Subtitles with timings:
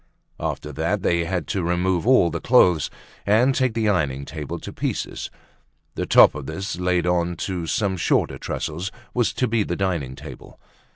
[0.39, 2.89] After that they had to remove all the clothes
[3.23, 5.29] and take the ironing table to pieces;
[5.93, 10.15] the top of this laid on to some shorter trestles was to be the dining
[10.15, 10.59] table.